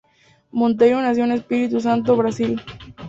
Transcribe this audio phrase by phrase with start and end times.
[0.49, 2.59] Monteiro nació en Espirito Santo, Brasil.